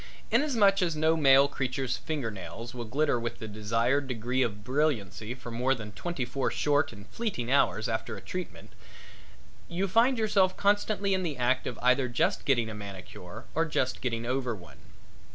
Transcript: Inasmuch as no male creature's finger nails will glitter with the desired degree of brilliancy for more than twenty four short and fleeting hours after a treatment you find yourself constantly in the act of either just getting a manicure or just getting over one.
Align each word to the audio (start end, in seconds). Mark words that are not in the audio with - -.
Inasmuch 0.31 0.81
as 0.81 0.95
no 0.95 1.15
male 1.15 1.47
creature's 1.47 1.97
finger 1.97 2.31
nails 2.31 2.73
will 2.73 2.85
glitter 2.85 3.19
with 3.19 3.37
the 3.37 3.47
desired 3.47 4.07
degree 4.07 4.41
of 4.41 4.63
brilliancy 4.63 5.35
for 5.35 5.51
more 5.51 5.75
than 5.75 5.91
twenty 5.91 6.25
four 6.25 6.49
short 6.49 6.91
and 6.91 7.07
fleeting 7.09 7.51
hours 7.51 7.87
after 7.87 8.17
a 8.17 8.21
treatment 8.21 8.71
you 9.69 9.87
find 9.87 10.17
yourself 10.17 10.57
constantly 10.57 11.13
in 11.13 11.21
the 11.21 11.37
act 11.37 11.67
of 11.67 11.77
either 11.83 12.07
just 12.07 12.45
getting 12.45 12.67
a 12.67 12.73
manicure 12.73 13.45
or 13.53 13.63
just 13.63 14.01
getting 14.01 14.25
over 14.25 14.55
one. 14.55 14.79